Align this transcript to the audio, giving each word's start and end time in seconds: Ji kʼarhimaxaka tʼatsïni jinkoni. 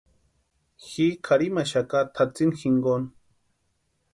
Ji 0.87 1.05
kʼarhimaxaka 1.25 1.99
tʼatsïni 2.15 2.57
jinkoni. 2.59 3.07